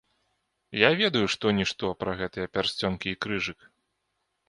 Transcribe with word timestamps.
Я 0.83 0.89
ведаю 1.01 1.27
што-нішто 1.35 1.93
пра 2.01 2.19
гэтыя 2.25 2.53
пярсцёнкі 2.59 3.07
і 3.15 3.23
крыжык. 3.27 3.73